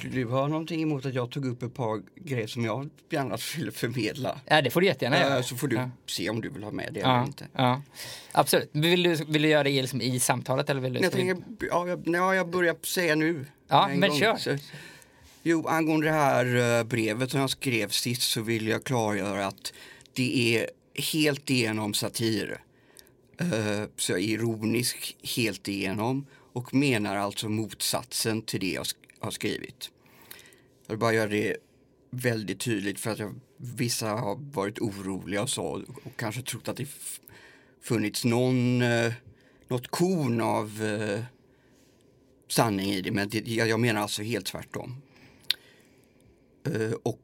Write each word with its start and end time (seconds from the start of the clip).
Skulle 0.00 0.14
du 0.14 0.24
ha 0.24 0.46
någonting 0.48 0.82
emot 0.82 1.06
att 1.06 1.14
jag 1.14 1.30
tog 1.30 1.46
upp 1.46 1.62
ett 1.62 1.74
par 1.74 2.02
grejer 2.16 2.46
som 2.46 2.64
jag 2.64 2.88
gärna 3.10 3.38
skulle 3.38 3.72
förmedla? 3.72 4.40
Ja, 4.46 4.62
det 4.62 4.70
får 4.70 4.80
du 4.80 4.86
jättegärna 4.86 5.16
Eh, 5.16 5.22
göra. 5.22 5.42
Så 5.42 5.56
får 5.56 5.68
du 5.68 5.76
Ja. 5.76 5.90
se 6.06 6.30
om 6.30 6.40
du 6.40 6.48
vill 6.48 6.62
ha 6.62 6.70
med 6.70 6.90
det 6.94 7.00
eller 7.00 7.10
Ja, 7.14 7.24
inte. 7.24 7.46
ja. 7.52 7.82
Absolut. 8.32 8.70
Vill 8.72 9.02
du, 9.02 9.14
vill 9.14 9.42
du 9.42 9.48
göra 9.48 9.62
det 9.64 9.82
liksom 9.82 10.00
i 10.00 10.20
samtalet 10.20 10.70
eller 10.70 10.80
vill 10.80 10.92
du? 10.92 11.00
Jag 11.00 11.12
tänker, 11.12 11.36
ja, 11.70 11.88
jag, 11.88 12.02
ja, 12.06 12.34
jag 12.34 12.50
börjar 12.50 12.76
säga 12.86 13.14
nu. 13.14 13.46
Ja, 13.68 13.88
En 13.90 14.00
men 14.00 14.10
gång. 14.10 14.18
kör. 14.18 14.36
Så, 14.36 14.56
jo, 15.42 15.66
angående 15.66 16.06
det 16.06 16.12
här 16.12 16.78
eh, 16.78 16.84
brevet 16.84 17.30
som 17.30 17.40
jag 17.40 17.50
skrev 17.50 17.88
sist 17.88 18.22
så 18.22 18.40
vill 18.42 18.66
jag 18.68 18.84
klargöra 18.84 19.46
att 19.46 19.72
det 20.12 20.56
är 20.56 20.66
helt 21.12 21.50
igenom 21.50 21.94
satir. 21.94 22.60
Eh, 23.40 23.46
så 23.96 24.12
jag 24.12 24.18
är 24.20 24.24
ironisk 24.24 25.16
helt 25.36 25.68
igenom 25.68 26.26
och 26.52 26.74
menar 26.74 27.16
alltså 27.16 27.48
motsatsen 27.48 28.42
till 28.42 28.60
det 28.60 28.72
jag 28.72 28.82
sk- 28.84 28.94
har 29.20 29.30
skrivit. 29.30 29.90
Jag 30.86 30.92
vill 30.92 30.98
bara 30.98 31.12
göra 31.12 31.28
det 31.28 31.56
väldigt 32.10 32.60
tydligt 32.60 33.00
för 33.00 33.10
att 33.10 33.18
jag, 33.18 33.40
vissa 33.56 34.08
har 34.08 34.36
varit 34.36 34.78
oroliga 34.78 35.42
och 35.42 35.50
så 35.50 35.64
och 36.04 36.16
kanske 36.16 36.42
trott 36.42 36.68
att 36.68 36.76
det 36.76 36.88
funnits 37.82 38.24
någon, 38.24 38.82
eh, 38.82 39.12
något 39.68 39.88
korn 39.88 40.40
av 40.40 40.82
eh, 40.82 41.24
sanning 42.48 42.90
i 42.90 43.00
det, 43.00 43.10
men 43.10 43.28
det, 43.28 43.48
jag, 43.48 43.68
jag 43.68 43.80
menar 43.80 44.00
alltså 44.00 44.22
helt 44.22 44.46
tvärtom. 44.46 45.02
Eh, 46.66 46.92
och 47.02 47.22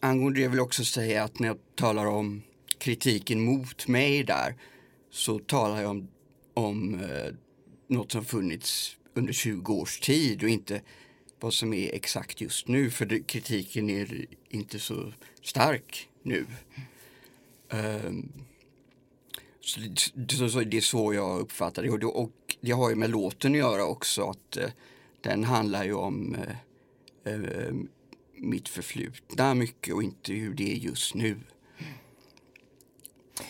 angående 0.00 0.40
det 0.40 0.48
vill 0.48 0.56
jag 0.56 0.66
också 0.66 0.84
säga 0.84 1.24
att 1.24 1.38
när 1.38 1.48
jag 1.48 1.58
talar 1.74 2.06
om 2.06 2.42
kritiken 2.78 3.40
mot 3.40 3.88
mig 3.88 4.22
där 4.22 4.54
så 5.10 5.38
talar 5.38 5.82
jag 5.82 5.90
om, 5.90 6.08
om 6.54 6.94
eh, 6.94 7.34
något 7.88 8.12
som 8.12 8.24
funnits 8.24 8.96
under 9.14 9.32
20 9.32 9.72
års 9.72 10.00
tid 10.00 10.42
och 10.42 10.48
inte 10.48 10.80
vad 11.40 11.54
som 11.54 11.72
är 11.72 11.94
exakt 11.94 12.40
just 12.40 12.68
nu 12.68 12.90
för 12.90 13.06
det, 13.06 13.20
kritiken 13.20 13.90
är 13.90 14.26
inte 14.48 14.78
så 14.78 15.12
stark 15.42 16.08
nu. 16.22 16.46
Um, 17.70 18.32
så 19.60 19.80
det, 19.80 20.34
så, 20.34 20.48
så, 20.48 20.60
det 20.60 20.76
är 20.76 20.80
så 20.80 21.14
jag 21.14 21.40
uppfattar 21.40 21.82
det 21.82 21.90
och, 21.90 21.98
det 21.98 22.06
och 22.06 22.56
det 22.60 22.70
har 22.70 22.90
ju 22.90 22.96
med 22.96 23.10
låten 23.10 23.52
att 23.52 23.58
göra 23.58 23.84
också 23.84 24.30
att 24.30 24.56
uh, 24.56 24.70
den 25.20 25.44
handlar 25.44 25.84
ju 25.84 25.94
om 25.94 26.36
uh, 27.26 27.32
uh, 27.32 27.74
mitt 28.34 28.68
förflutna 28.68 29.54
mycket 29.54 29.94
och 29.94 30.02
inte 30.02 30.32
hur 30.32 30.54
det 30.54 30.72
är 30.72 30.76
just 30.76 31.14
nu. 31.14 31.36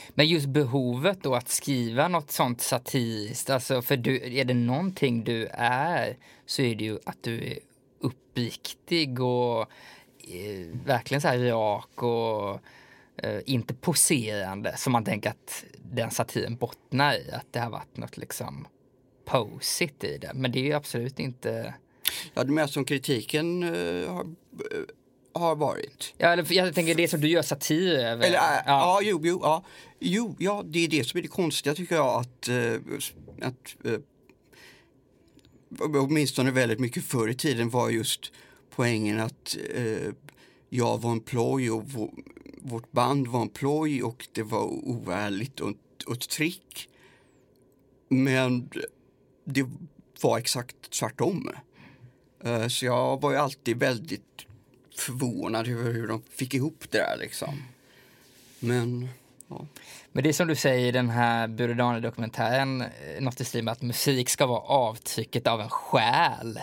Men 0.08 0.26
just 0.26 0.46
behovet 0.46 1.22
då 1.22 1.34
att 1.34 1.48
skriva 1.48 2.08
något 2.08 2.30
sånt 2.30 2.60
satiriskt, 2.60 3.50
alltså 3.50 3.82
för 3.82 3.96
du, 3.96 4.38
är 4.38 4.44
det 4.44 4.54
någonting 4.54 5.25
du 5.25 5.46
är 5.52 6.16
så 6.46 6.62
är 6.62 6.75
det 6.75 6.84
ju 6.84 6.98
att 7.04 7.22
du 7.22 7.44
är 7.44 7.58
uppriktig 8.06 9.21
och 9.21 9.61
eh, 10.28 10.67
verkligen 10.84 11.21
så 11.21 11.28
här 11.28 11.39
rak 11.39 12.03
och 12.03 12.61
eh, 13.22 13.41
inte 13.47 13.75
poserande 13.75 14.77
som 14.77 14.93
man 14.93 15.05
tänker 15.05 15.31
att 15.31 15.65
den 15.93 16.11
satiren 16.11 16.56
bottnar 16.56 17.15
i, 17.15 17.31
att 17.33 17.47
det 17.50 17.59
har 17.61 17.71
varit 17.71 17.97
något 17.97 18.17
liksom 18.17 18.67
posigt 19.25 20.05
i 20.05 20.19
det. 20.19 20.31
Men 20.34 20.53
det 20.53 20.59
är 20.59 20.65
ju 20.65 20.72
absolut 20.72 21.19
inte 21.19 21.75
Ja, 22.34 22.44
det 22.44 22.62
är 22.62 22.67
som 22.67 22.84
kritiken 22.84 23.62
eh, 23.62 24.12
har, 24.12 24.27
har 25.33 25.56
varit. 25.56 26.15
Ja, 26.19 26.28
eller, 26.28 26.53
jag 26.53 26.75
tänker 26.75 26.94
det 26.94 27.09
som 27.09 27.21
du 27.21 27.28
gör 27.28 27.43
satir 27.43 27.99
över. 27.99 28.27
Eller, 28.27 28.37
ja. 28.37 28.62
ja, 28.67 29.00
jo, 29.03 29.21
jo, 29.23 29.41
ja. 29.43 29.65
jo, 29.99 30.37
ja, 30.38 30.62
det 30.67 30.84
är 30.84 30.88
det 30.88 31.05
som 31.05 31.19
är 31.19 31.23
det 31.23 31.28
konstiga 31.28 31.75
tycker 31.75 31.94
jag 31.94 32.21
att, 32.21 32.49
eh, 32.49 32.75
att 33.43 33.77
åtminstone 35.78 36.50
väldigt 36.50 36.81
mycket 36.81 37.04
förr 37.04 37.28
i 37.28 37.34
tiden 37.34 37.71
var 37.71 37.91
just 37.91 38.32
poängen 38.71 39.21
att 39.21 39.56
eh, 39.75 40.12
jag 40.69 40.99
var 40.99 41.12
en 41.12 41.21
ploj 41.21 41.71
och 41.71 41.91
vår, 41.91 42.10
vårt 42.59 42.93
band 42.93 43.27
var 43.27 43.43
en 43.43 43.49
ploj 43.49 44.03
och 44.03 44.28
det 44.32 44.43
var 44.43 44.65
oärligt 44.65 45.60
och, 45.60 45.72
och 46.06 46.12
ett 46.12 46.28
trick. 46.28 46.88
Men 48.09 48.71
det 49.44 49.66
var 50.22 50.38
exakt 50.38 50.91
tvärtom. 50.91 51.50
Eh, 52.44 52.69
så 52.69 52.84
jag 52.84 53.21
var 53.21 53.31
ju 53.31 53.37
alltid 53.37 53.78
väldigt 53.78 54.47
förvånad 54.97 55.69
över 55.69 55.93
hur 55.93 56.09
de 56.09 56.22
fick 56.31 56.55
ihop 56.55 56.84
det 56.91 56.99
där 56.99 57.16
liksom. 57.16 57.62
Men, 58.60 59.09
ja. 59.48 59.66
Men 60.12 60.22
det 60.22 60.28
är 60.28 60.32
som 60.32 60.48
du 60.48 60.56
säger 60.56 60.88
i 60.88 60.90
den 60.90 61.10
här 61.10 61.48
Buridani-dokumentären, 61.48 62.80
eh, 62.80 62.88
något 63.20 63.40
i 63.40 63.44
stil 63.44 63.64
med 63.64 63.72
att 63.72 63.82
musik 63.82 64.28
ska 64.28 64.46
vara 64.46 64.60
avtrycket 64.60 65.46
av 65.46 65.60
en 65.60 65.70
själ. 65.70 66.60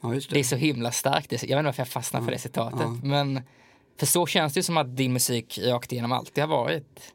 ja 0.00 0.08
det. 0.08 0.28
Det 0.30 0.38
är 0.38 0.44
så 0.44 0.56
himla 0.56 0.92
starkt. 0.92 1.32
Jag 1.32 1.40
vet 1.40 1.50
inte 1.50 1.62
varför 1.62 1.80
jag 1.80 1.88
fastnar 1.88 2.20
för 2.20 2.30
det 2.30 2.38
citatet. 2.38 2.80
ja. 2.80 2.98
Men 3.02 3.40
för 3.98 4.06
så 4.06 4.26
känns 4.26 4.54
det 4.54 4.62
som 4.62 4.76
att 4.76 4.96
din 4.96 5.12
musik 5.12 5.58
rakt 5.58 5.92
igenom 5.92 6.12
alltid 6.12 6.44
har 6.44 6.48
varit. 6.48 7.14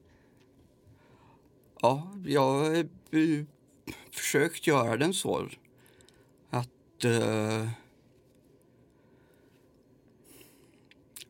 Ja, 1.82 2.08
jag 2.26 2.42
har 2.42 2.88
försökt 4.12 4.68
göra 4.68 4.98
den 4.98 5.14
så. 5.14 5.50
Att, 6.50 7.06
eh, 7.06 7.70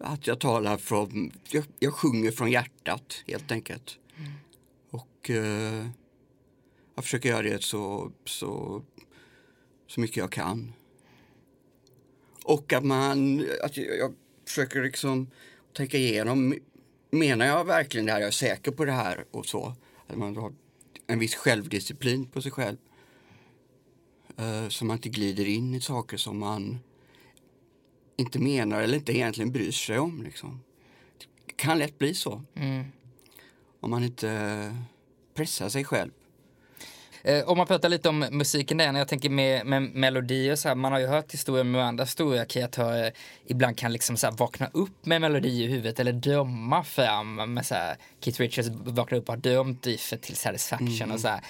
att 0.05 0.27
jag 0.27 0.39
talar 0.39 0.77
från, 0.77 1.31
jag, 1.49 1.63
jag 1.79 1.93
sjunger 1.93 2.31
från 2.31 2.51
hjärtat 2.51 3.23
helt 3.27 3.51
enkelt. 3.51 3.99
Och 4.89 5.29
eh, 5.29 5.87
jag 6.95 7.03
försöker 7.03 7.29
göra 7.29 7.41
det 7.41 7.63
så, 7.63 8.11
så, 8.25 8.81
så 9.87 10.01
mycket 10.01 10.17
jag 10.17 10.31
kan. 10.31 10.73
Och 12.43 12.73
att 12.73 12.83
man, 12.83 13.47
att 13.63 13.77
jag, 13.77 13.97
jag 13.97 14.13
försöker 14.45 14.83
liksom 14.83 15.27
tänka 15.73 15.97
igenom, 15.97 16.55
menar 17.11 17.45
jag 17.45 17.65
verkligen 17.65 18.05
det 18.05 18.11
här, 18.11 18.19
jag 18.19 18.27
är 18.27 18.31
säker 18.31 18.71
på 18.71 18.85
det 18.85 18.91
här 18.91 19.25
och 19.31 19.45
så. 19.45 19.73
Att 20.07 20.17
man 20.17 20.37
har 20.37 20.53
en 21.07 21.19
viss 21.19 21.35
självdisciplin 21.35 22.25
på 22.25 22.41
sig 22.41 22.51
själv. 22.51 22.77
Eh, 24.37 24.67
så 24.69 24.85
man 24.85 24.97
inte 24.97 25.09
glider 25.09 25.45
in 25.45 25.73
i 25.75 25.81
saker 25.81 26.17
som 26.17 26.39
man 26.39 26.79
inte 28.17 28.39
menar 28.39 28.81
eller 28.81 28.97
inte 28.97 29.13
egentligen 29.17 29.51
bryr 29.51 29.71
sig 29.71 29.99
om. 29.99 30.23
Liksom. 30.23 30.61
Det 31.45 31.53
kan 31.55 31.79
lätt 31.79 31.97
bli 31.99 32.13
så. 32.13 32.41
Om 33.79 33.91
man 33.91 34.03
inte 34.03 34.29
eh, 34.29 34.75
pressar 35.33 35.69
sig 35.69 35.83
själv. 35.83 36.11
Eh, 37.23 37.43
om 37.49 37.57
man 37.57 37.67
pratar 37.67 37.89
lite 37.89 38.09
om 38.09 38.19
musiken 38.31 38.77
där, 38.77 38.91
när 38.91 38.99
jag 38.99 39.07
tänker 39.07 39.29
med, 39.29 39.65
med 39.65 39.81
melodier 39.81 40.55
så 40.55 40.67
här, 40.67 40.75
man 40.75 40.91
har 40.91 40.99
ju 40.99 41.07
hört 41.07 41.33
historier 41.33 41.63
med 41.63 41.85
andra 41.85 42.05
stora 42.05 42.45
kreatörer 42.45 43.11
ibland 43.45 43.77
kan 43.77 43.93
liksom 43.93 44.17
så 44.17 44.27
här 44.27 44.33
vakna 44.33 44.69
upp 44.73 45.05
med 45.05 45.21
melodi 45.21 45.63
i 45.63 45.67
huvudet 45.67 45.99
eller 45.99 46.13
drömma 46.13 46.83
fram 46.83 47.53
med 47.53 47.65
så 47.65 47.75
här, 47.75 47.95
Keith 48.19 48.39
Richards 48.41 48.69
vaknar 48.69 49.17
upp 49.17 49.29
och 49.29 49.33
har 49.35 49.41
drömt 49.41 49.87
riffet 49.87 50.21
till 50.21 50.35
Satisfaction 50.35 51.11
och 51.11 51.19
så 51.19 51.27
här. 51.27 51.41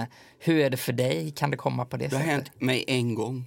Eh, 0.00 0.06
hur 0.38 0.60
är 0.60 0.70
det 0.70 0.76
för 0.76 0.92
dig? 0.92 1.30
Kan 1.36 1.50
det 1.50 1.56
komma 1.56 1.84
på 1.84 1.96
det, 1.96 2.06
Det 2.08 2.16
har 2.16 2.22
sättet? 2.22 2.32
hänt 2.34 2.60
mig 2.60 2.84
en 2.86 3.14
gång. 3.14 3.44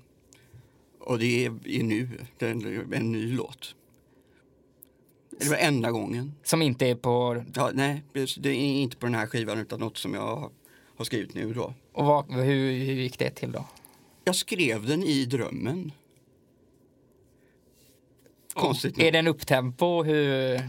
Och 1.07 1.19
det 1.19 1.45
är, 1.45 1.68
är 1.68 1.83
nu. 1.83 2.09
Det 2.38 2.45
är 2.45 2.51
en, 2.94 3.12
ny 3.12 3.31
låt. 3.31 3.75
Det 5.39 5.50
var 5.50 5.57
enda 5.57 5.92
gången. 5.92 6.33
Som 6.44 6.62
inte 6.62 6.88
är 6.88 6.95
på, 6.95 7.44
Ja, 7.54 7.71
nej, 7.74 8.04
det 8.38 8.50
är 8.50 8.81
inte 8.81 8.98
på 8.98 9.06
den 9.06 9.15
här 9.15 9.27
skivan 9.27 9.59
utan 9.59 9.80
något 9.80 9.98
som 9.98 10.13
jag 10.13 10.51
har 10.98 11.06
skrivit 11.06 11.33
nu 11.33 11.54
då. 11.54 11.74
och 11.92 12.06
vad, 12.06 12.31
hur, 12.31 12.86
hur 12.86 12.94
gick 12.94 13.19
det 13.19 13.30
till 13.30 13.51
då? 13.51 13.65
Jag 14.24 14.36
skrev 14.36 14.86
den 14.86 15.04
i 15.04 15.25
drömmen. 15.25 15.92
Konstigt 18.53 19.00
Är 19.00 19.03
nog. 19.03 19.13
den 19.13 19.27
upptempo? 19.27 20.03
Hur... 20.03 20.62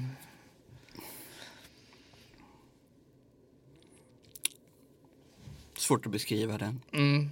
Svårt 5.76 6.06
att 6.06 6.12
beskriva 6.12 6.58
den. 6.58 6.80
Mm. 6.92 7.30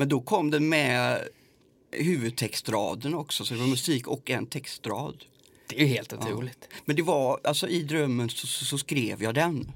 Men 0.00 0.08
då 0.08 0.20
kom 0.20 0.50
den 0.50 0.68
med 0.68 1.28
huvudtextraden 1.90 3.14
också, 3.14 3.44
så 3.44 3.54
det 3.54 3.60
var 3.60 3.66
musik 3.66 4.08
och 4.08 4.30
en 4.30 4.46
textrad. 4.46 5.24
Det 5.66 5.76
är 5.76 5.80
ju 5.80 5.86
helt 5.86 6.12
otroligt. 6.12 6.68
Men 6.84 6.96
det 6.96 7.02
var, 7.02 7.40
alltså 7.44 7.68
i 7.68 7.82
drömmen 7.82 8.30
så, 8.30 8.46
så, 8.46 8.64
så 8.64 8.78
skrev 8.78 9.22
jag 9.22 9.34
den. 9.34 9.72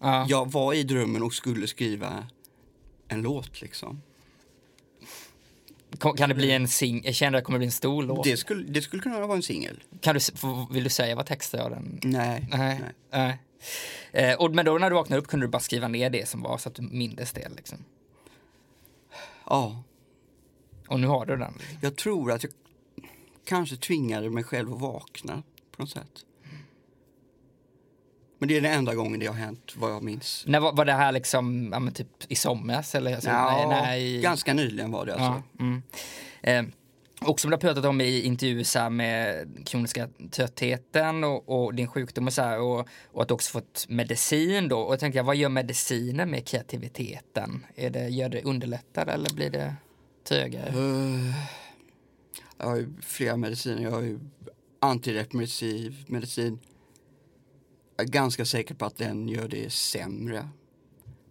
Ja. 0.00 0.26
Jag 0.28 0.52
var 0.52 0.74
i 0.74 0.82
drömmen 0.82 1.22
och 1.22 1.34
skulle 1.34 1.66
skriva 1.66 2.26
en 3.08 3.22
låt 3.22 3.60
liksom. 3.60 4.02
Kan 6.16 6.28
det 6.28 6.34
bli 6.34 6.50
en 6.50 6.68
sing... 6.68 7.02
Jag 7.04 7.14
känner 7.14 7.38
att 7.38 7.42
det 7.42 7.46
kommer 7.46 7.58
bli 7.58 7.66
en 7.66 7.72
stor 7.72 8.02
låt. 8.02 8.24
Det 8.24 8.36
skulle, 8.36 8.62
det 8.62 8.82
skulle 8.82 9.02
kunna 9.02 9.26
vara 9.26 9.36
en 9.36 9.42
singel. 9.42 9.82
Du, 10.00 10.20
vill 10.70 10.84
du 10.84 10.90
säga 10.90 11.14
vad 11.14 11.26
texten 11.26 11.60
är? 11.60 11.70
Den? 11.70 12.00
Nej. 12.02 12.48
Nej. 12.50 12.80
Nej. 13.10 13.38
Eh, 14.12 14.34
och, 14.34 14.54
men 14.54 14.64
då 14.64 14.78
när 14.78 14.90
du 14.90 14.96
vaknade 14.96 15.22
upp 15.22 15.28
kunde 15.28 15.46
du 15.46 15.50
bara 15.50 15.60
skriva 15.60 15.88
ner 15.88 16.10
det 16.10 16.28
som 16.28 16.42
var 16.42 16.58
så 16.58 16.68
att 16.68 16.74
du 16.74 16.82
mindes 16.82 17.32
det. 17.32 17.48
Liksom. 17.56 17.78
Ja, 19.48 19.82
Och 20.88 21.00
nu 21.00 21.06
har 21.06 21.26
du 21.26 21.36
den. 21.36 21.54
jag 21.80 21.96
tror 21.96 22.32
att 22.32 22.42
jag 22.42 22.52
kanske 23.44 23.76
tvingade 23.76 24.30
mig 24.30 24.44
själv 24.44 24.72
att 24.74 24.80
vakna 24.80 25.42
på 25.76 25.82
något 25.82 25.90
sätt. 25.90 26.24
Men 28.38 28.48
det 28.48 28.56
är 28.56 28.60
den 28.60 28.72
enda 28.72 28.94
gången 28.94 29.20
det 29.20 29.26
har 29.26 29.34
hänt, 29.34 29.74
vad 29.76 29.90
jag 29.90 30.02
minns. 30.02 30.44
När 30.46 30.60
var, 30.60 30.72
var 30.72 30.84
det 30.84 30.92
här 30.92 31.12
liksom, 31.12 31.68
ja, 31.72 31.90
typ 31.90 32.08
i 32.28 32.34
somras 32.34 32.94
eller? 32.94 33.14
Alltså, 33.14 33.30
Ja, 33.30 33.66
nej, 33.68 33.80
nej. 33.82 34.20
Ganska 34.20 34.54
nyligen 34.54 34.90
var 34.90 35.06
det 35.06 35.14
alltså. 35.14 35.42
Ja, 35.58 35.64
mm. 35.64 35.82
eh, 36.42 36.74
och 37.20 37.40
som 37.40 37.50
du 37.50 37.54
har 37.54 37.60
pratat 37.60 37.84
om 37.84 38.00
i 38.00 38.22
intervjuer 38.22 38.64
så 38.64 38.78
här 38.78 38.90
med 38.90 39.46
kroniska 39.66 40.08
tröttheten 40.30 41.24
och, 41.24 41.64
och 41.64 41.74
din 41.74 41.88
sjukdom 41.88 42.26
och 42.26 42.32
så 42.32 42.42
här 42.42 42.60
och, 42.60 42.88
och 43.12 43.22
att 43.22 43.28
du 43.28 43.34
också 43.34 43.50
fått 43.50 43.86
medicin 43.88 44.68
då. 44.68 44.78
Och 44.78 44.92
jag 44.92 45.00
tänkte 45.00 45.16
jag, 45.16 45.24
vad 45.24 45.36
gör 45.36 45.48
medicinen 45.48 46.30
med 46.30 46.46
kreativiteten? 46.46 47.66
Är 47.74 47.90
det, 47.90 48.08
gör 48.08 48.28
det 48.28 48.42
underlättare 48.42 49.12
eller 49.12 49.34
blir 49.34 49.50
det 49.50 49.74
trögare? 50.24 50.72
Uh, 50.76 51.34
jag 52.58 52.66
har 52.66 52.76
ju 52.76 52.88
flera 53.02 53.36
mediciner. 53.36 53.82
Jag 53.82 53.90
har 53.90 54.02
ju 54.02 54.18
antidepressiv 54.80 56.04
medicin. 56.06 56.58
Jag 57.96 58.06
är 58.06 58.10
ganska 58.10 58.44
säker 58.44 58.74
på 58.74 58.84
att 58.84 58.96
den 58.96 59.28
gör 59.28 59.48
det 59.48 59.72
sämre. 59.72 60.48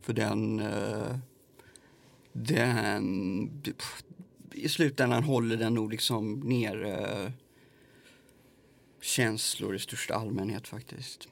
För 0.02 0.14
den... 0.14 0.60
Uh, 0.60 1.18
den 2.34 3.64
i 4.58 4.70
slutändan 4.70 5.24
håller 5.24 5.58
den 5.58 5.74
nog 5.74 5.92
liksom 5.92 6.40
ner 6.40 6.86
eh, 6.86 7.32
känslor 9.02 9.76
i 9.76 9.80
största 9.80 10.16
allmänhet 10.16 10.68
faktiskt. 10.68 11.28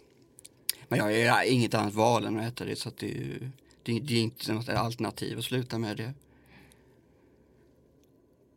Men 0.88 1.00
jag 1.00 1.34
har 1.34 1.44
inget 1.44 1.74
annat 1.74 1.94
val 1.94 2.26
än 2.26 2.40
att 2.40 2.54
äta 2.54 2.66
det 2.66 2.76
så 2.76 2.90
att 2.90 2.98
det, 2.98 3.12
är 3.12 3.52
det, 3.84 4.00
det 4.00 4.14
är 4.16 4.22
inte 4.22 4.54
något 4.54 4.70
alternativ 4.70 5.38
att 5.38 5.46
sluta 5.46 5.78
med 5.78 5.98
det. 5.98 6.14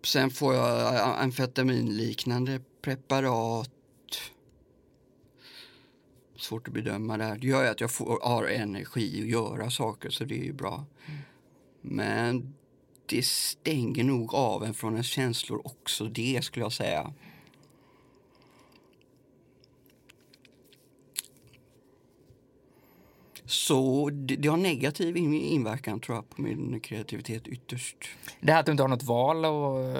Sen 0.04 0.30
får 0.30 0.54
jag 0.54 0.96
amfetaminliknande 1.22 2.60
preparat. 2.82 3.70
Svårt 6.36 6.68
att 6.68 6.74
bedöma 6.74 7.16
det 7.16 7.24
här. 7.24 7.38
Det 7.38 7.46
gör 7.46 7.62
ju 7.62 7.68
att 7.68 7.80
jag 7.80 7.90
får, 7.90 8.20
har 8.22 8.44
energi 8.44 9.22
att 9.22 9.28
göra 9.28 9.70
saker 9.70 10.10
så 10.10 10.24
det 10.24 10.40
är 10.40 10.44
ju 10.44 10.52
bra. 10.52 10.84
Men 11.80 12.54
det 13.08 13.26
stänger 13.26 14.04
nog 14.04 14.34
av 14.34 14.64
en 14.64 14.74
från 14.74 14.92
ens 14.92 15.06
känslor 15.06 15.60
också 15.64 16.04
det 16.04 16.44
skulle 16.44 16.64
jag 16.64 16.72
säga. 16.72 17.12
Så 23.44 24.10
det, 24.10 24.36
det 24.36 24.48
har 24.48 24.56
negativ 24.56 25.16
in- 25.16 25.34
inverkan 25.34 26.00
tror 26.00 26.16
jag 26.16 26.30
på 26.30 26.42
min 26.42 26.80
kreativitet 26.80 27.48
ytterst. 27.48 27.96
Det 28.40 28.52
här 28.52 28.60
att 28.60 28.66
du 28.66 28.72
inte 28.72 28.82
har 28.82 28.88
något 28.88 29.02
val 29.02 29.44
och 29.44 29.94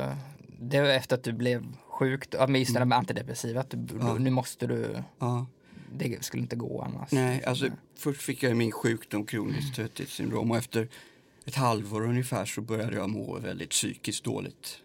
det 0.60 0.76
är 0.76 0.84
efter 0.84 1.16
att 1.16 1.22
du 1.24 1.32
blev 1.32 1.66
sjuk, 1.88 2.24
just 2.48 2.72
det 2.74 2.78
där 2.80 2.84
med 2.84 2.98
antidepressiva, 2.98 3.60
att 3.60 3.70
du, 3.70 3.98
Ja. 4.00 4.14
nu 4.14 4.30
måste 4.30 4.66
du, 4.66 5.02
Ja. 5.18 5.46
det 5.92 6.24
skulle 6.24 6.42
inte 6.42 6.56
gå 6.56 6.82
annars. 6.82 7.12
Nej, 7.12 7.44
alltså 7.44 7.66
först 7.96 8.22
fick 8.22 8.42
jag 8.42 8.56
min 8.56 8.72
sjukdom 8.72 9.26
kroniskt 9.26 9.76
trötthetssyndrom 9.76 10.50
och 10.50 10.56
efter 10.56 10.88
ett 11.48 11.54
halvår 11.54 12.04
ungefär 12.04 12.44
så 12.44 12.60
började 12.60 12.96
jag 12.96 13.10
må 13.10 13.38
väldigt 13.38 13.70
psykiskt 13.70 14.24
dåligt. 14.24 14.82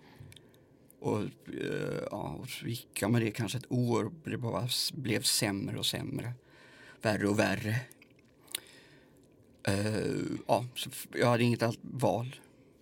Och, 0.99 1.21
eh, 1.21 2.03
ja, 2.11 2.37
och 2.41 2.49
så 2.49 2.67
gick 2.67 3.01
jag 3.01 3.11
med 3.11 3.21
det 3.21 3.31
kanske 3.31 3.57
ett 3.57 3.71
år 3.71 4.05
och 4.05 4.29
det 4.29 4.37
bara 4.37 4.67
blev 4.93 5.21
sämre 5.21 5.77
och 5.77 5.85
sämre. 5.85 6.33
Värre 7.01 7.27
och 7.27 7.39
värre. 7.39 7.75
Uh, 9.69 10.37
ja, 10.47 10.65
så 10.75 10.89
jag 11.13 11.27
hade 11.27 11.43
inget 11.43 11.63
allt 11.63 11.79
val. 11.81 12.35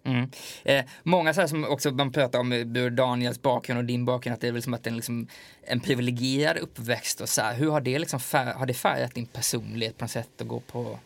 Mm. 0.03 0.31
Eh, 0.63 0.85
många 1.03 1.33
så 1.33 1.41
här 1.41 1.47
som 1.47 1.65
också 1.65 1.91
man 1.91 2.11
pratar 2.11 2.39
om 2.39 2.51
eh, 2.51 2.65
Bur 2.65 2.89
Daniels 2.89 3.41
bakgrund 3.41 3.79
och 3.79 3.85
din 3.85 4.05
bakgrund, 4.05 4.33
att 4.33 4.41
det 4.41 4.47
är 4.47 4.51
väl 4.51 4.61
som 4.61 4.73
att 4.73 4.83
det 4.83 4.89
är 4.89 4.93
liksom 4.93 5.27
en 5.61 5.79
privilegierad 5.79 6.57
uppväxt 6.57 7.21
och 7.21 7.29
så 7.29 7.41
här. 7.41 7.55
Hur 7.55 7.71
har 7.71 7.81
det 7.81 7.99
liksom 7.99 8.19
fär, 8.19 8.53
har 8.53 8.65
det 8.65 8.73
färgat 8.73 9.15
din 9.15 9.25
personlighet 9.25 9.97
på 9.97 10.03
något 10.03 10.11
sätt 10.11 10.41
att 10.41 10.47
gå 10.47 10.59
på 10.59 10.99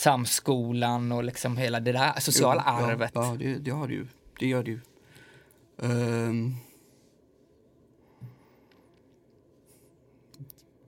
samskolan 0.00 1.12
och 1.12 1.24
liksom 1.24 1.56
hela 1.56 1.80
det 1.80 1.92
där 1.92 2.20
sociala 2.20 2.64
Jo, 2.66 2.84
arvet? 2.84 3.10
Ja, 3.14 3.26
ja 3.26 3.36
det, 3.38 3.58
det 3.58 3.70
har 3.70 3.88
ju. 3.88 4.06
Det 4.38 4.46
gör 4.46 4.64
ju. 4.64 4.80
Ehm. 5.82 6.54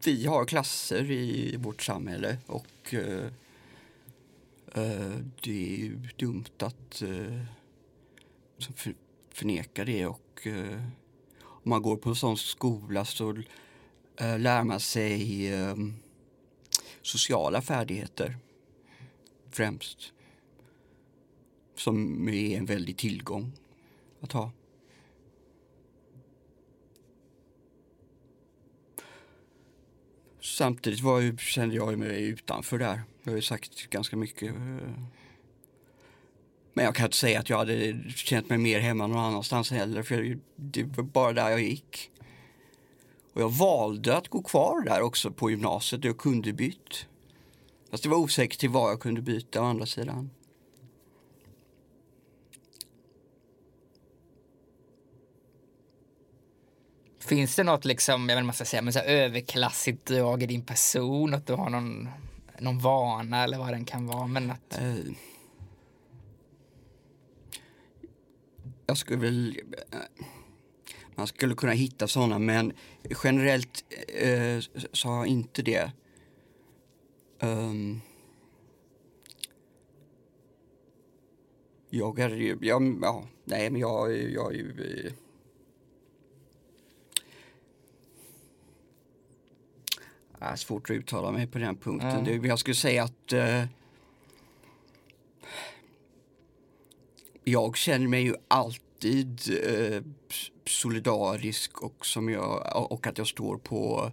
vi 0.05 0.27
har 0.27 0.45
klasser 0.45 1.11
i 1.11 1.57
vårt 1.57 1.83
samhälle 1.83 2.39
och 2.47 2.95
eh, 2.95 3.27
eh, 4.75 5.17
det 5.43 5.75
är 5.75 5.77
ju 5.77 5.99
dumt 6.17 6.45
att 6.59 7.03
uh, 7.03 7.43
för, 8.77 8.95
förneka 9.31 9.85
det 9.85 10.07
och 10.07 10.47
om 11.43 11.71
man 11.71 11.83
går 11.83 11.97
på 11.97 12.09
en 12.09 12.17
sån 12.17 12.37
skola 12.37 13.05
så 13.05 13.43
lär 14.19 14.65
man 14.65 14.81
sig 14.81 15.53
eh, 15.53 15.77
sociala 17.03 17.63
färdigheter 17.63 18.37
främst 19.53 20.13
som 21.77 22.29
är 22.29 22.59
en 22.59 22.67
väldig 22.67 22.97
tillgång 22.97 23.53
att 24.21 24.33
ha. 24.33 24.53
Samtidigt 30.41 31.01
var 31.01 31.21
ju, 31.21 31.37
kände 31.37 31.75
jag 31.75 31.99
mig 31.99 32.23
utanför 32.23 32.79
där. 32.79 33.03
Jag 33.23 33.33
har 33.33 33.37
ju 33.37 33.43
sagt 33.43 33.91
ganska 33.91 34.17
mycket. 34.17 34.55
Eh, 34.55 34.93
men 36.75 36.85
jag 36.85 36.95
kan 36.95 37.07
inte 37.07 37.17
säga 37.17 37.41
att 37.41 37.51
jag 37.51 37.59
hade 37.59 38.03
känt 38.15 38.49
mig 38.49 38.59
mer 38.59 38.81
hemma 38.81 39.07
någon 39.07 39.19
annanstans 39.19 39.71
heller. 39.71 40.03
För 40.03 40.39
det 40.57 40.83
var 40.83 41.05
bara 41.05 41.33
där 41.33 41.51
jag 41.51 41.63
gick. 41.63 42.11
Och 43.33 43.41
jag 43.41 43.53
valde 43.53 44.17
att 44.17 44.29
gå 44.29 44.43
kvar 44.43 44.85
där 44.85 45.03
också 45.03 45.31
på 45.31 45.51
gymnasiet. 45.51 46.05
Jag 46.05 46.19
kunde 46.19 46.53
bytt. 46.53 47.07
Fast 47.93 48.03
det 48.03 48.09
var 48.09 48.17
osäkert 48.17 48.59
till 48.61 48.69
vad 48.71 48.91
jag 48.91 49.01
kunde 49.01 49.23
byta 49.23 49.61
å 49.63 49.65
andra 49.65 49.87
sidan. 49.87 50.31
Finns 57.19 57.57
det 57.57 57.65
något 57.65 57.85
liksom, 57.85 58.13
jag 58.13 58.27
vet 58.27 58.31
inte 58.33 58.35
vad 58.35 58.45
man 58.45 58.55
ska 58.55 58.65
säga, 58.65 58.83
men 58.83 58.93
så 58.93 58.99
här 58.99 59.07
överklassigt 59.07 60.07
drag 60.07 60.43
i 60.43 60.47
din 60.47 60.63
person? 60.63 61.35
Att 61.35 61.47
du 61.47 61.53
har 61.53 61.71
någon, 61.71 62.09
någon 62.59 62.79
vana 62.79 63.45
eller 63.45 63.59
vad 63.59 63.69
den 63.73 63.85
kan 63.85 64.07
vara? 64.07 64.27
Men 64.27 64.51
att, 64.51 64.79
Eh, 64.79 64.95
jag 68.87 68.97
skulle 68.99 69.19
väl... 69.19 69.59
eh, 69.93 69.99
Man 71.15 71.27
skulle 71.27 71.55
kunna 71.55 71.73
hitta 71.73 72.09
sådana 72.09 72.39
men 72.39 72.73
generellt 73.25 73.85
eh, 74.09 74.59
så 74.93 75.09
har 75.09 75.17
jag 75.17 75.27
inte 75.27 75.63
det. 75.63 75.93
Ehm, 77.43 78.01
jag 81.91 82.19
är 82.19 82.31
ju... 82.31 82.59
Jag, 82.61 82.99
ja, 83.03 83.25
nej, 83.45 83.71
men 83.71 83.81
jag, 83.81 84.17
jag 84.17 84.53
är 84.53 84.57
ju... 84.57 85.05
eh, 85.07 85.13
är 90.39 90.57
svårt 90.57 90.91
att 90.91 90.95
uttala 90.95 91.31
mig 91.31 91.47
på 91.47 91.59
den 91.59 91.77
punkten. 91.77 92.25
Det, 92.25 92.49
jag 92.49 92.59
skulle 92.59 92.75
säga 92.75 93.05
att 93.05 93.33
eh, 93.33 93.65
jag 97.45 97.77
känner 97.77 98.09
mig 98.09 98.23
ju 98.23 98.35
alltid 98.49 99.41
eh, 99.67 100.03
solidarisk 100.67 101.83
och, 101.83 102.07
som 102.07 102.29
jag, 102.29 102.93
och 102.93 103.07
att 103.07 103.19
jag 103.19 103.27
står 103.27 103.57
på 103.57 104.11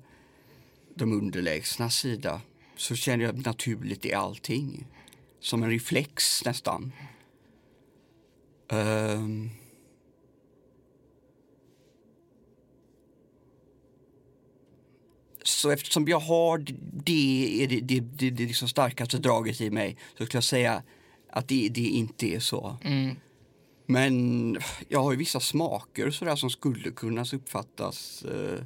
de 0.95 1.13
underlägsna 1.13 1.89
sida. 1.89 2.41
Så 2.79 2.95
känner 2.95 3.25
jag 3.25 3.45
naturligt 3.45 4.05
i 4.05 4.13
allting. 4.13 4.88
Som 5.39 5.63
en 5.63 5.69
reflex 5.69 6.45
nästan. 6.45 6.91
Ehm. 8.69 9.50
så 15.43 15.69
eftersom 15.69 16.07
jag 16.07 16.19
har 16.19 16.57
det, 16.57 17.67
det, 17.69 17.79
det, 17.81 18.00
det, 18.00 18.29
det 18.29 18.45
liksom 18.45 18.67
starkaste 18.67 19.17
draget 19.17 19.62
i 19.62 19.69
mig 19.69 19.98
så 20.17 20.25
skulle 20.25 20.38
jag 20.38 20.43
säga 20.43 20.83
att 21.29 21.48
det, 21.48 21.69
det 21.69 21.81
inte 21.81 22.36
är 22.36 22.39
så. 22.39 22.77
Mm. 22.83 23.15
Men 23.86 24.57
jag 24.88 25.03
har 25.03 25.12
ju 25.12 25.17
vissa 25.17 25.39
smaker 25.39 26.12
sådär 26.12 26.36
som 26.36 26.50
skulle 26.50 26.91
kunna 26.91 27.25
uppfattas 27.33 28.24
eh, 28.24 28.63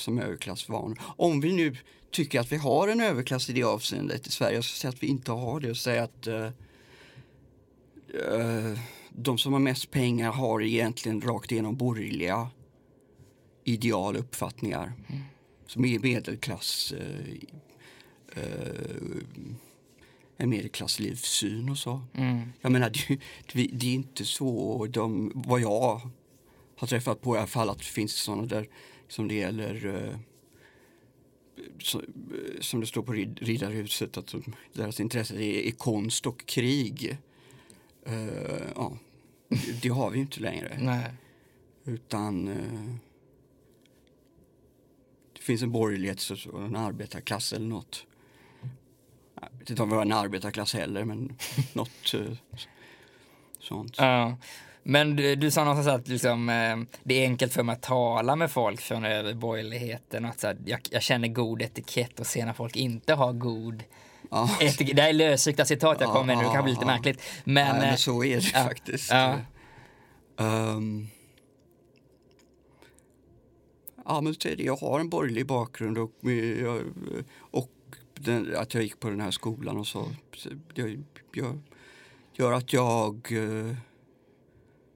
som 0.00 0.18
överklassvanor. 0.18 1.00
Om 1.16 1.40
vi 1.40 1.52
nu 1.52 1.76
tycker 2.10 2.40
att 2.40 2.52
vi 2.52 2.56
har 2.56 2.88
en 2.88 3.00
överklass 3.00 3.50
i 3.50 3.52
det 3.52 3.62
avseendet 3.62 4.26
i 4.26 4.30
Sverige, 4.30 4.54
jag 4.54 4.64
ska 4.64 4.80
säga 4.80 4.88
att 4.88 5.02
vi 5.02 5.06
inte 5.06 5.32
har 5.32 5.60
det 5.60 5.70
och 5.70 5.76
säga 5.76 6.02
att 6.02 6.26
eh, 6.26 6.50
de 9.10 9.38
som 9.38 9.52
har 9.52 9.60
mest 9.60 9.90
pengar 9.90 10.32
har 10.32 10.62
egentligen 10.62 11.20
rakt 11.20 11.52
igenom 11.52 11.76
borgerliga 11.76 12.50
ideal 13.64 14.16
uppfattningar 14.16 14.92
mm. 15.08 15.22
som 15.66 15.84
är 15.84 15.98
medelklass 15.98 16.92
eh, 16.92 18.42
eh, 18.42 19.22
en 20.36 20.48
medelklasslivssyn 20.48 21.68
och 21.68 21.78
så. 21.78 22.02
Mm. 22.14 22.52
Jag 22.60 22.72
menar, 22.72 22.90
det, 22.90 23.18
det, 23.52 23.68
det, 23.72 23.86
är 23.86 23.94
inte 23.94 24.24
så, 24.24 24.86
de, 24.90 25.32
vad 25.34 25.60
jag 25.60 26.00
har 26.76 26.86
träffat 26.86 27.20
på 27.20 27.36
i 27.36 27.38
alla 27.38 27.46
fall, 27.46 27.70
att 27.70 27.78
det 27.78 27.84
finns 27.84 28.12
sådana 28.12 28.46
där 28.46 28.68
som 29.10 29.28
det 29.28 29.34
gäller 29.34 29.86
eh, 29.86 30.16
så, 31.78 32.02
som 32.60 32.80
det 32.80 32.86
står 32.86 33.02
på 33.02 33.12
rid, 33.12 33.38
Riddarhuset, 33.42 34.16
att 34.16 34.26
de, 34.26 34.54
deras 34.72 35.00
intresse 35.00 35.34
är, 35.34 35.66
är, 35.66 35.70
konst 35.70 36.26
och 36.26 36.46
krig. 36.46 37.18
Uh, 38.08 38.72
ja, 38.74 38.96
det, 39.82 39.88
har 39.88 40.10
vi 40.10 40.18
inte 40.18 40.40
längre. 40.40 40.76
Nej. 40.80 41.12
Utan 41.84 42.48
uh, 42.48 42.94
det 45.32 45.42
finns 45.42 45.62
en 45.62 45.72
borgerlighet 45.72 46.30
och 46.52 46.62
en 46.62 46.76
arbetarklass 46.76 47.52
eller 47.52 47.66
något. 47.66 48.06
Jag 49.40 49.58
vet 49.58 49.70
inte 49.70 49.82
om 49.82 49.88
vi 49.88 49.94
har 49.94 50.02
en 50.02 50.12
arbetarklass 50.12 50.74
heller, 50.74 51.04
men 51.04 51.36
något 51.72 52.14
uh, 52.14 52.36
sånt. 53.58 53.94
Ja. 53.98 54.36
Men 54.90 55.16
du, 55.16 55.36
du 55.36 55.50
sa 55.50 55.64
någonstans 55.64 56.00
att 56.00 56.08
liksom, 56.08 56.48
eh, 56.48 56.76
det 57.02 57.14
är 57.14 57.22
enkelt 57.24 57.52
för 57.52 57.62
mig 57.62 57.72
att 57.72 57.82
tala 57.82 58.36
med 58.36 58.50
folk 58.50 58.80
från 58.80 59.04
över 59.04 59.34
borgerligheten. 59.34 60.24
Att, 60.24 60.40
så 60.40 60.46
här, 60.46 60.56
jag, 60.64 60.80
jag, 60.90 61.02
känner 61.02 61.28
god 61.28 61.62
etikett 61.62 62.20
och 62.20 62.26
ser 62.26 62.46
när 62.46 62.52
folk 62.52 62.76
inte 62.76 63.14
har 63.14 63.32
god 63.32 63.82
ja. 64.30 64.50
etikett. 64.60 64.96
Det 64.96 65.02
här 65.02 65.08
är 65.08 65.12
lösryckta 65.12 65.64
citat 65.64 66.00
jag 66.00 66.10
kommer 66.10 66.24
med 66.24 66.38
nu, 66.38 66.44
det 66.44 66.54
kan 66.54 66.64
bli 66.64 66.72
lite 66.72 66.86
märkligt. 66.86 67.22
Men, 67.44 67.76
Nej, 67.76 67.86
men 67.86 67.98
så 67.98 68.24
är 68.24 68.36
det 68.36 68.50
ja, 68.54 68.64
faktiskt. 68.64 69.10
Ja. 69.10 69.38
Um, 70.36 71.08
ja, 74.04 74.20
men 74.20 74.34
jag 74.58 74.76
har 74.76 75.00
en 75.00 75.08
borgerlig 75.08 75.46
bakgrund 75.46 75.98
och, 75.98 76.12
och 77.50 77.70
den, 78.14 78.56
att 78.56 78.74
jag 78.74 78.82
gick 78.82 79.00
på 79.00 79.10
den 79.10 79.20
här 79.20 79.30
skolan 79.30 79.76
och 79.76 79.86
så. 79.86 80.04
Det 80.74 80.82
gör, 81.32 81.58
gör 82.32 82.52
att 82.52 82.72
jag 82.72 83.32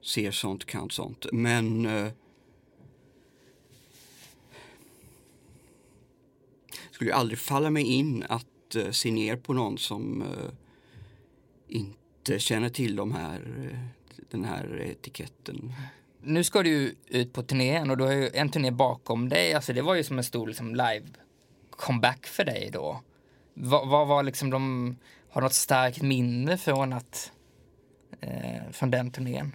ser 0.05 0.31
sånt, 0.31 0.65
kan 0.65 0.89
sånt. 0.89 1.25
Men 1.31 1.85
Eh, 1.85 2.11
skulle 6.95 7.09
ju 7.09 7.15
aldrig 7.15 7.39
falla 7.39 7.69
mig 7.69 7.83
in 7.83 8.25
att 8.29 8.75
eh, 8.75 8.91
se 8.91 9.11
ner 9.11 9.35
på 9.35 9.53
någon 9.53 9.77
som 9.77 10.21
eh, 10.21 10.27
inte 11.67 12.39
känner 12.39 12.69
till 12.69 12.95
de 12.95 13.11
här, 13.11 13.69
eh, 13.71 13.79
den 14.31 14.45
här 14.45 14.81
etiketten. 14.81 15.73
Nu 16.21 16.43
ska 16.43 16.63
du 16.63 16.95
ut 17.07 17.33
på 17.33 17.43
turnén 17.43 17.89
och 17.89 17.97
du 17.97 18.03
har 18.03 18.11
ju 18.11 18.29
en 18.33 18.49
turné 18.49 18.71
bakom 18.71 19.29
dig. 19.29 19.53
Alltså 19.53 19.73
det 19.73 19.81
var 19.81 19.95
ju 19.95 20.03
som 20.03 20.17
en 20.17 20.23
stor 20.23 20.47
liksom, 20.47 20.75
live 20.75 21.05
comeback 21.69 22.27
för 22.27 22.45
dig 22.45 22.69
då. 22.73 23.01
Vad, 23.53 23.87
vad 23.87 24.07
var 24.07 24.23
liksom 24.23 24.49
de, 24.49 24.95
har 25.29 25.41
något 25.41 25.53
starkt 25.53 26.01
minne 26.01 26.57
från 26.57 26.93
att, 26.93 27.31
eh, 28.21 28.71
från 28.71 28.91
den 28.91 29.11
turnén? 29.11 29.51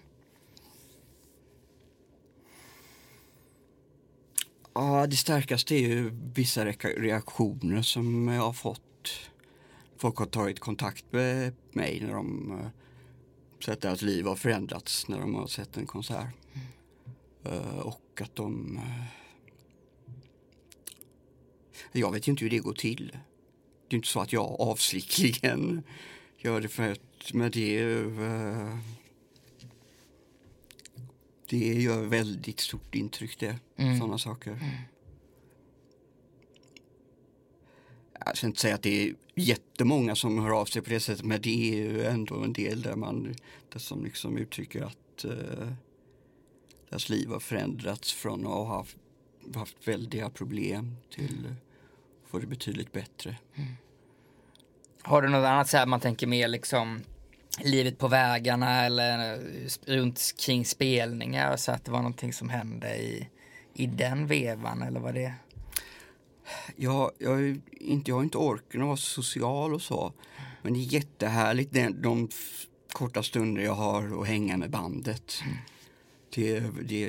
Ja, 4.75 5.07
det 5.07 5.17
starkaste 5.17 5.75
är 5.75 5.89
ju 5.89 6.11
vissa 6.35 6.65
reaktioner 6.65 7.83
som 7.83 8.29
jag 8.29 8.43
har 8.43 8.53
fått. 8.53 9.31
Folk 9.97 10.17
har 10.17 10.27
tagit 10.27 10.61
kontakt 10.61 11.05
med 11.11 11.55
mig 11.73 12.01
när 12.01 12.15
de 12.15 12.51
eh, 12.51 12.67
sett 13.65 13.75
att 13.75 13.81
deras 13.81 14.03
liv 14.03 14.27
har 14.27 14.37
förändrats 14.37 15.09
när 15.09 15.21
de 15.21 15.35
har 15.35 15.47
sett 15.47 15.77
en 15.77 15.87
konsert. 15.87 16.35
Mm. 17.45 17.79
Och 17.79 18.21
att 18.21 18.37
de... 18.37 18.77
Eh, 18.77 19.05
jag 21.93 22.13
vet 22.13 22.29
inte 22.29 22.45
hur 22.45 22.51
det 22.51 22.59
går 22.59 22.75
till. 22.75 23.19
Det 23.89 23.95
är 23.95 23.97
inte 23.97 24.09
så 24.09 24.21
att 24.21 24.33
jag 24.33 24.61
avsiktligen 24.61 25.83
gör 26.39 26.61
det 26.61 26.69
för 26.69 26.93
att... 26.93 27.33
Men 27.33 27.51
det 27.51 27.85
uh, 27.85 28.79
det 31.51 31.83
gör 31.83 32.03
väldigt 32.03 32.61
stort 32.61 32.95
intryck 32.95 33.39
det, 33.39 33.59
mm. 33.77 33.99
sådana 33.99 34.19
saker. 34.19 34.51
Mm. 34.51 34.65
Jag 38.27 38.37
ska 38.37 38.47
inte 38.47 38.61
säga 38.61 38.75
att 38.75 38.83
det 38.83 39.09
är 39.09 39.15
jättemånga 39.35 40.15
som 40.15 40.39
hör 40.39 40.51
av 40.51 40.65
sig 40.65 40.83
på 40.83 40.91
det 40.91 41.01
sättet 41.01 41.25
men 41.25 41.43
det 41.43 41.73
är 41.73 41.77
ju 41.77 42.05
ändå 42.05 42.43
en 42.43 42.53
del 42.53 42.83
där 42.83 42.97
man 42.97 43.35
där 43.73 43.79
som 43.79 44.05
liksom 44.05 44.37
uttrycker 44.37 44.83
att 44.83 45.25
uh, 45.25 45.73
deras 46.89 47.09
liv 47.09 47.29
har 47.29 47.41
förändrats 47.41 48.13
från 48.13 48.41
att 48.41 48.53
ha 48.53 48.77
haft, 48.77 48.97
haft 49.55 49.89
väldiga 49.89 50.31
problem 50.31 50.97
till 51.11 51.47
att 51.51 52.31
få 52.31 52.39
det 52.39 52.47
betydligt 52.47 52.93
bättre. 52.93 53.37
Mm. 53.55 53.73
Har 55.03 55.23
du 55.23 55.29
något 55.29 55.47
annat 55.47 55.69
så 55.69 55.77
här 55.77 55.87
man 55.87 56.01
tänker 56.01 56.27
mer 56.27 56.49
liksom 56.49 57.03
livet 57.59 57.99
på 57.99 58.09
vägarna 58.09 58.85
eller 58.85 59.41
runt 59.87 60.35
kring 60.39 60.65
spelningar 60.65 61.57
så 61.57 61.73
att 61.73 61.85
det 61.85 61.91
var 61.91 61.99
någonting 61.99 62.33
som 62.33 62.49
hände 62.49 62.97
i, 62.97 63.29
i 63.75 63.87
den 63.87 64.27
vevan 64.27 64.83
eller 64.83 65.01
vad 65.01 65.15
det? 65.15 65.35
Ja, 66.77 67.13
jag, 67.19 67.43
är 67.43 67.61
inte, 67.81 68.11
jag 68.11 68.17
har 68.17 68.23
inte 68.23 68.39
orken 68.39 68.81
att 68.81 68.87
vara 68.87 68.97
social 68.97 69.75
och 69.75 69.83
så. 69.83 70.13
Men 70.63 70.73
det 70.73 70.79
är 70.79 70.95
jättehärligt 70.95 71.73
de, 71.73 72.03
de 72.03 72.29
korta 72.93 73.23
stunder 73.23 73.63
jag 73.63 73.75
har 73.75 74.23
att 74.23 74.29
hänga 74.29 74.57
med 74.57 74.71
bandet. 74.71 75.43
Mm. 75.45 75.57
Det, 76.35 76.61
det, 76.61 77.09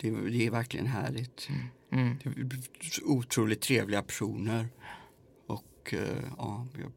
det, 0.00 0.10
det, 0.10 0.46
är 0.46 0.50
verkligen 0.50 0.86
härligt. 0.86 1.48
Mm. 1.48 1.62
Mm. 1.92 2.18
Det 2.22 2.86
är 2.86 3.04
otroligt 3.04 3.60
trevliga 3.60 4.02
personer. 4.02 4.68
Och 5.46 5.92
uh, 5.92 6.00
ja, 6.38 6.66
jag... 6.78 6.92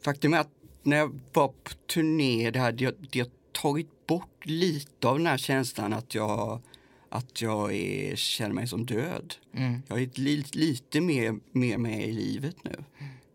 Faktum 0.00 0.34
är 0.34 0.38
att 0.38 0.61
när 0.82 0.96
jag 0.96 1.20
var 1.32 1.48
på 1.48 1.70
turné 1.94 2.50
det 2.50 2.58
hade 2.58 2.84
jag, 2.84 2.94
jag 3.10 3.26
tagit 3.52 4.06
bort 4.06 4.46
lite 4.46 5.08
av 5.08 5.18
den 5.18 5.26
här 5.26 5.36
känslan 5.36 5.92
att 5.92 6.14
jag, 6.14 6.60
att 7.08 7.42
jag 7.42 7.74
är, 7.74 8.16
känner 8.16 8.54
mig 8.54 8.66
som 8.66 8.86
död. 8.86 9.34
Mm. 9.54 9.82
Jag 9.88 10.02
är 10.02 10.10
li, 10.14 10.44
lite 10.52 11.00
mer, 11.00 11.40
mer 11.52 11.78
med 11.78 12.08
i 12.08 12.12
livet 12.12 12.56
nu, 12.64 12.84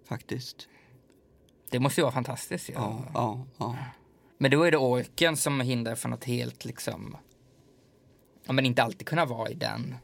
faktiskt. 0.07 0.67
Det 1.69 1.79
måste 1.79 2.01
ju 2.01 2.03
vara 2.03 2.13
fantastiskt. 2.13 2.69
Ja. 2.69 2.75
Ja, 2.75 3.05
ja, 3.13 3.45
ja. 3.57 3.75
Men 4.37 4.51
då 4.51 4.63
är 4.63 4.71
det 4.71 4.77
orken 4.77 5.37
som 5.37 5.61
hindrar 5.61 5.95
från 5.95 6.13
att 6.13 6.23
helt 6.23 6.65
liksom, 6.65 7.17
ja 8.45 8.53
men 8.53 8.65
inte 8.65 8.83
alltid 8.83 9.07
kunna 9.07 9.25
vara 9.25 9.49
i 9.49 9.53
den 9.53 9.95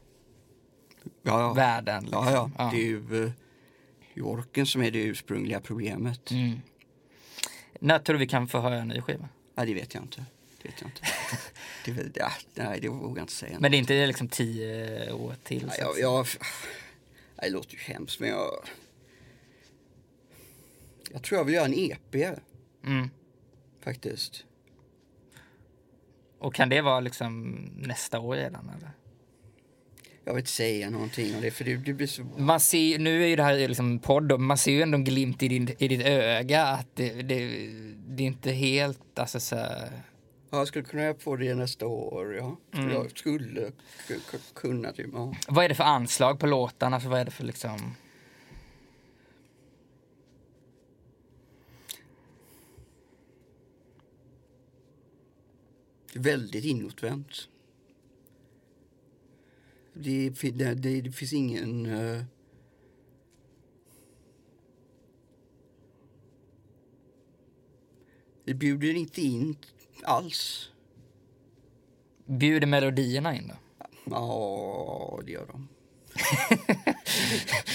ja, 1.22 1.52
världen. 1.52 2.02
Liksom. 2.04 2.24
Ja, 2.24 2.32
ja, 2.32 2.50
ja. 2.58 2.70
Det 2.70 2.76
är 2.76 3.32
ju 4.14 4.22
orken 4.22 4.66
som 4.66 4.82
är 4.82 4.90
det 4.90 5.02
ursprungliga 5.02 5.60
problemet. 5.60 6.30
Mm. 6.30 6.60
När 7.80 7.98
tror 7.98 8.14
du 8.14 8.18
vi 8.18 8.26
kan 8.26 8.48
få 8.48 8.60
höra 8.60 8.74
en 8.74 8.88
ny 8.88 9.00
skiva? 9.00 9.28
Ja, 9.54 9.64
det 9.64 9.74
vet 9.74 9.94
jag 9.94 10.02
inte. 10.02 10.24
Det 10.62 10.68
vet 10.68 10.80
jag 10.80 10.90
inte. 10.90 11.02
det, 12.10 12.20
ja, 12.20 12.30
nej, 12.54 12.80
det 12.80 12.88
vågar 12.88 13.16
jag 13.16 13.22
inte 13.22 13.32
säga. 13.32 13.56
Men 13.60 13.70
det 13.70 13.76
är 13.76 13.78
inte 13.78 14.06
liksom 14.06 14.28
tio 14.28 15.12
år 15.12 15.34
till? 15.42 15.70
Ja, 15.78 15.94
jag, 15.96 15.98
jag, 15.98 16.26
det 17.36 17.50
låter 17.50 17.72
ju 17.72 17.78
hemskt, 17.78 18.20
men 18.20 18.28
jag... 18.28 18.50
Jag 21.12 21.22
tror 21.22 21.38
jag 21.38 21.44
vill 21.44 21.54
göra 21.54 21.64
en 21.64 21.74
EP. 21.74 22.14
Mm. 22.84 23.10
Faktiskt. 23.80 24.44
Och 26.38 26.54
kan 26.54 26.68
det 26.68 26.80
vara 26.80 27.00
liksom 27.00 27.52
nästa 27.76 28.20
år 28.20 28.36
redan 28.36 28.70
eller? 28.76 28.90
jag 30.24 30.34
vill 30.34 30.40
inte 30.40 30.50
säga 30.50 30.90
någonting 30.90 31.34
om 31.34 31.40
det 31.40 31.50
för 31.50 31.64
det 31.64 31.76
du 31.76 31.94
blir 31.94 32.06
så... 32.06 32.22
Man 32.22 32.60
ser, 32.60 32.98
nu 32.98 33.22
är 33.22 33.26
ju 33.26 33.36
det 33.36 33.42
här 33.42 33.68
liksom 33.68 33.98
podd, 33.98 34.40
man 34.40 34.58
ser 34.58 34.72
ju 34.72 34.82
ändå 34.82 34.96
en 34.96 35.04
glimt 35.04 35.42
i, 35.42 35.48
din, 35.48 35.68
i 35.78 35.88
ditt 35.88 36.06
öga 36.06 36.66
att 36.66 36.88
det, 36.94 37.22
det, 37.22 37.68
det 38.06 38.22
är 38.22 38.26
inte 38.26 38.50
helt, 38.50 39.18
alltså 39.18 39.40
så 39.40 39.56
här... 39.56 40.02
Ja, 40.50 40.58
jag 40.58 40.68
skulle 40.68 40.84
kunna 40.84 41.02
göra 41.02 41.14
på 41.14 41.36
det 41.36 41.54
nästa 41.54 41.86
år, 41.86 42.34
ja. 42.34 42.56
Mm. 42.74 42.90
Jag 42.90 43.18
skulle 43.18 43.72
kunna 44.54 44.92
typ, 44.92 45.10
ja. 45.12 45.34
Vad 45.48 45.64
är 45.64 45.68
det 45.68 45.74
för 45.74 45.84
anslag 45.84 46.38
på 46.40 46.46
låtarna? 46.46 47.00
För 47.00 47.08
vad 47.08 47.20
är 47.20 47.24
det 47.24 47.30
för 47.30 47.44
liksom... 47.44 47.94
Väldigt 56.14 56.64
inåtvänt. 56.64 57.48
Det, 59.94 60.30
det, 60.30 60.74
det, 60.74 61.00
det 61.00 61.12
finns 61.12 61.32
ingen... 61.32 61.86
Uh, 61.86 62.22
det 68.44 68.54
bjuder 68.54 68.94
inte 68.94 69.20
in 69.20 69.56
alls. 70.02 70.70
Bjuder 72.26 72.66
melodierna 72.66 73.36
in 73.36 73.48
då? 73.48 73.54
Ja, 74.04 75.20
det 75.26 75.32
gör 75.32 75.46
de. 75.46 75.68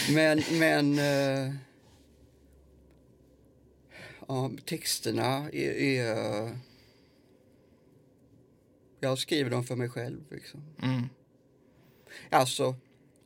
men 0.13 0.43
men 0.59 0.99
uh, 0.99 1.55
ja, 4.27 4.51
texterna 4.65 5.49
är, 5.49 5.71
är 5.71 6.57
jag 8.99 9.17
skriver 9.17 9.49
dem 9.49 9.63
för 9.63 9.75
mig 9.75 9.89
själv. 9.89 10.21
Liksom. 10.31 10.61
Mm. 10.81 11.09
Alltså, 12.29 12.75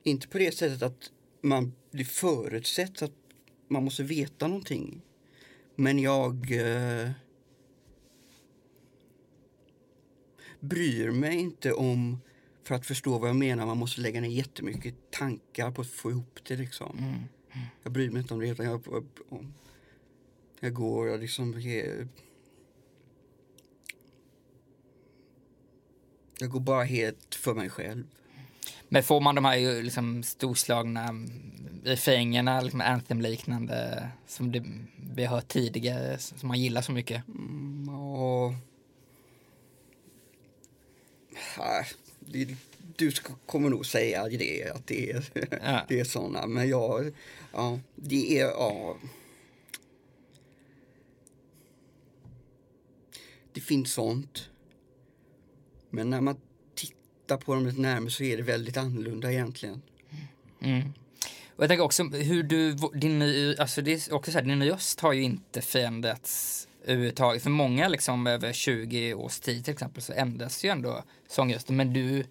inte 0.04 0.28
på 0.28 0.38
det 0.38 0.52
sättet 0.58 0.82
att 0.82 1.12
man 1.42 1.74
blir 1.92 2.06
förutsätts 2.06 3.04
att 3.04 3.14
man 3.68 3.84
måste 3.84 4.04
veta 4.04 4.48
någonting. 4.48 5.02
Men 5.76 6.00
jag 6.00 6.52
eh, 6.52 7.12
bryr 10.60 11.12
mig 11.12 11.36
inte 11.38 11.74
om, 11.74 12.22
för 12.64 12.76
att 12.76 12.86
förstå 12.86 13.20
vad 13.20 13.30
jag 13.30 13.36
menar, 13.36 13.66
man 13.66 13.78
måste 13.78 14.02
lägga 14.02 14.22
ner 14.22 14.30
jättemycket 14.30 14.96
tankar 15.12 15.72
på 15.72 15.82
att 15.82 15.88
få 15.88 16.12
ihop 16.12 16.40
det. 16.44 16.56
Liksom. 16.56 16.98
Mm. 16.98 17.10
Mm. 17.10 17.68
Jag 17.84 17.92
bryr 17.92 18.10
mig 18.10 18.22
inte 18.22 18.34
om 18.34 18.40
det. 18.40 18.48
Utan 18.48 18.66
jag, 18.66 18.82
jag, 18.86 19.06
jag 20.60 20.74
går, 20.74 21.08
jag 21.08 21.20
liksom... 21.20 21.62
Jag, 21.62 22.08
jag 26.40 26.50
går 26.50 26.60
bara 26.60 26.84
helt 26.84 27.36
för 27.36 27.54
mig 27.54 27.70
själv. 27.70 28.08
Men 28.94 29.04
får 29.04 29.22
man 29.22 29.36
de 29.36 29.46
här 29.46 29.84
liksom 29.84 30.24
storslagna 30.24 31.10
refrängerna, 31.84 32.62
liksom 32.62 32.82
anthem-liknande, 32.82 34.10
som 34.28 34.52
det, 34.52 34.64
vi 35.16 35.26
har 35.26 35.36
hört 35.36 35.48
tidigare, 35.48 36.18
som 36.18 36.48
man 36.48 36.60
gillar 36.60 36.82
så 36.82 36.92
mycket? 36.92 37.28
Mm, 37.28 37.90
och... 37.90 38.54
Du 42.96 43.12
kommer 43.46 43.70
nog 43.70 43.86
säga 43.86 44.30
det, 44.30 44.72
att 44.76 44.88
det 44.88 45.12
är, 45.12 45.24
ja. 45.64 45.86
det 45.88 46.00
är 46.00 46.04
såna. 46.04 46.48
Men 46.48 46.70
jag, 46.70 47.12
ja, 47.54 47.80
det 47.96 48.40
är, 48.40 48.46
ja. 48.46 48.98
Det 53.54 53.62
finns 53.62 53.94
sånt. 53.94 54.50
Men 55.90 56.10
när 56.10 56.22
man 56.22 56.38
tittar 57.24 57.38
på 57.38 57.54
dem 57.54 57.66
lite 57.66 57.82
närmare 57.82 58.12
så 58.12 58.24
är 58.24 58.38
det 58.38 58.44
väldigt 58.44 58.78
annorlunda 58.78 59.32
egentligen. 59.32 59.82
Mm. 60.62 60.94
Och 61.56 61.64
jag 61.64 61.70
tänker 61.70 61.84
också 61.84 62.04
hur 62.04 62.44
du, 62.44 62.76
din, 62.94 63.22
alltså 63.60 63.82
det 63.82 63.94
är 64.08 64.14
också 64.14 64.32
så 64.32 64.38
här, 64.38 64.46
din 64.46 64.64
röst 64.64 65.00
har 65.00 65.14
ju 65.14 65.24
inte 65.24 65.62
förändrats 65.62 66.68
överhuvudtaget. 66.86 67.44
För 67.44 67.50
många 67.50 67.88
liksom 67.88 68.28
över 68.28 68.54
20 68.54 69.14
års 69.14 69.40
tid 69.40 69.66
till 69.66 69.74
exempel 69.74 70.04
så 70.04 70.14
ändras 70.14 70.66
ju 70.66 70.70
ändå 70.70 71.04
sångrösten. 71.28 71.76
Men 71.76 71.94
du, 71.94 72.24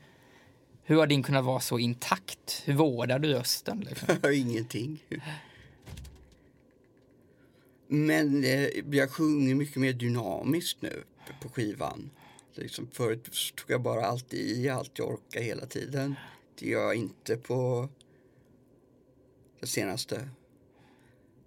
hur 0.85 0.97
har 0.97 1.07
din 1.07 1.23
kunnat 1.23 1.45
vara 1.45 1.61
så 1.61 1.79
intakt? 1.79 2.63
Hur 2.65 2.75
vårdar 2.75 3.19
du 3.19 3.29
rösten? 3.29 3.87
Liksom? 3.89 4.33
Ingenting. 4.33 5.05
Men 7.89 8.45
eh, 8.45 8.69
jag 8.91 9.11
sjunger 9.11 9.55
mycket 9.55 9.77
mer 9.77 9.93
dynamiskt 9.93 10.83
nu 10.83 11.03
på 11.43 11.49
skivan. 11.49 12.11
Liksom 12.55 12.89
förut 12.93 13.31
tog 13.57 13.71
jag 13.71 13.83
bara 13.83 14.07
alltid 14.07 14.59
i 14.59 14.69
allt 14.69 14.99
jag 14.99 15.09
orkade 15.09 15.45
hela 15.45 15.67
tiden. 15.67 16.15
Det 16.59 16.67
gör 16.67 16.83
jag 16.83 16.95
inte 16.95 17.37
på 17.37 17.89
det 19.61 19.67
senaste. 19.67 20.29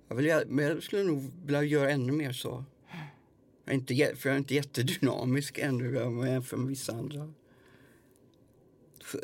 Jag, 0.07 0.15
vill, 0.15 0.43
men 0.47 0.65
jag 0.65 0.83
skulle 0.83 1.03
nog 1.03 1.31
vilja 1.45 1.63
göra 1.63 1.91
ännu 1.91 2.11
mer 2.11 2.31
så. 2.31 2.63
Jag 3.65 3.73
är 3.73 3.77
inte, 3.77 4.15
för 4.15 4.29
jag 4.29 4.33
är 4.33 4.37
inte 4.37 4.53
jättedynamisk 4.53 5.57
ännu 5.57 6.03
om 6.03 6.19
jag 6.19 6.29
jämför 6.29 6.57
med 6.57 6.67
vissa 6.67 6.93
andra. 6.93 7.33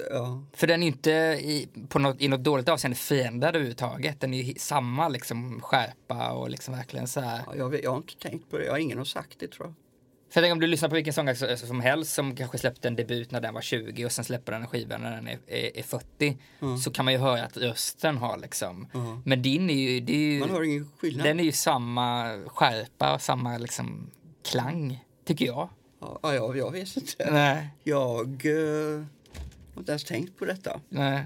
Ja. 0.10 0.44
För 0.54 0.68
den 0.68 0.84
är 0.84 0.88
inte 0.88 1.12
i, 1.42 1.70
på 1.90 2.00
något, 2.00 2.22
i 2.22 2.28
något 2.28 2.44
dåligt 2.44 2.70
avseende 2.70 2.98
förändrad 2.98 3.56
överhuvudtaget. 3.56 4.20
Den 4.20 4.34
är 4.34 4.44
ju 4.44 4.54
samma 4.58 5.10
liksom 5.10 5.62
skärpa 5.62 6.32
och 6.32 6.50
liksom 6.50 6.74
verkligen 6.74 7.08
så 7.08 7.20
här. 7.20 7.42
Ja, 7.46 7.56
jag, 7.56 7.84
jag 7.84 7.92
har 7.92 7.98
inte 7.98 8.18
tänkt 8.18 8.50
på 8.50 8.58
det. 8.58 8.66
Jag 8.66 8.72
har 8.72 8.80
ingen 8.80 8.98
har 8.98 9.06
sagt 9.06 9.40
det 9.40 9.48
tror 9.48 9.68
jag. 9.68 9.74
För 10.32 10.40
jag 10.40 10.44
tänker 10.44 10.54
om 10.54 10.60
du 10.60 10.68
lyssnar 10.68 10.90
på 10.90 10.96
vilken 10.96 11.14
sångare 11.14 11.58
som 11.58 11.82
helst 11.82 12.14
som 12.14 12.36
kanske 12.36 12.58
släppte 12.58 12.88
en 12.88 12.96
debut 12.96 13.32
när 13.32 13.42
den 13.42 13.54
var 13.54 13.62
20 13.62 14.06
och 14.06 14.12
sen 14.12 14.26
släpper 14.26 14.52
den 14.52 14.62
en 14.62 14.68
skiva 14.68 14.98
när 14.98 15.12
den 15.12 15.28
är, 15.28 15.40
är, 15.48 15.78
är 15.78 15.84
40 15.84 16.38
mm. 16.62 16.78
så 16.78 16.92
kan 16.92 17.06
man 17.06 17.14
ju 17.14 17.20
höra 17.20 17.44
att 17.44 17.58
rösten 17.58 18.18
har 18.18 18.38
liksom. 18.38 18.88
Mm. 18.94 19.22
Men 19.26 19.42
din 19.42 19.70
är 19.70 19.74
ju, 19.74 20.00
det 20.00 20.14
är 20.14 20.34
ju, 20.34 20.40
Man 20.40 20.50
hör 20.50 20.64
ingen 20.64 20.90
skillnad. 20.98 21.26
Den 21.26 21.40
är 21.40 21.44
ju 21.44 21.52
samma 21.52 22.38
skärpa 22.48 23.14
och 23.14 23.22
samma 23.22 23.58
liksom 23.58 24.12
klang, 24.52 25.06
tycker 25.26 25.46
jag. 25.46 25.70
Ja, 26.00 26.20
jag, 26.34 26.58
jag 26.58 26.72
vet 26.72 26.98
inte. 26.98 27.32
Nej. 27.32 27.68
Jag 27.84 28.46
uh, 28.46 29.06
har 29.74 29.80
inte 29.82 29.92
ens 29.92 30.04
tänkt 30.04 30.38
på 30.38 30.46
detta. 30.46 30.80
Nej. 30.90 31.26